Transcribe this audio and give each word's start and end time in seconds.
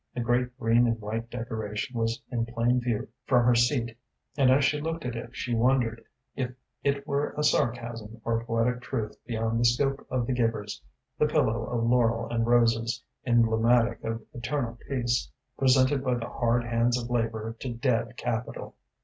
The 0.15 0.19
great 0.19 0.57
green 0.57 0.87
and 0.87 0.99
white 0.99 1.29
decoration 1.29 1.95
was 1.99 2.23
in 2.31 2.47
plain 2.47 2.79
view 2.81 3.09
from 3.27 3.45
her 3.45 3.53
seat, 3.53 3.95
and 4.35 4.49
as 4.49 4.65
she 4.65 4.81
looked 4.81 5.05
at 5.05 5.15
it 5.15 5.35
she 5.35 5.53
wondered 5.53 6.03
if 6.35 6.55
it 6.83 7.05
were 7.05 7.35
a 7.37 7.43
sarcasm 7.43 8.19
or 8.25 8.43
poetic 8.43 8.81
truth 8.81 9.15
beyond 9.27 9.59
the 9.59 9.65
scope 9.65 10.07
of 10.09 10.25
the 10.25 10.33
givers, 10.33 10.81
the 11.19 11.27
pillow 11.27 11.65
of 11.65 11.83
laurel 11.87 12.27
and 12.31 12.47
roses, 12.47 13.03
emblematic 13.27 14.03
of 14.03 14.23
eternal 14.33 14.75
peace, 14.89 15.29
presented 15.55 16.03
by 16.03 16.15
the 16.15 16.29
hard 16.29 16.63
hands 16.63 16.99
of 16.99 17.11
labor 17.11 17.55
to 17.59 17.71
dead 17.71 18.17
capital. 18.17 18.75